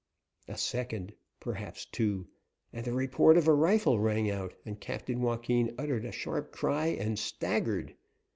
[0.47, 2.25] A second perhaps two,
[2.73, 6.87] and the report of a rifle rang out, and Captain Joaquin uttered a sharp cry
[6.87, 7.93] and staggered.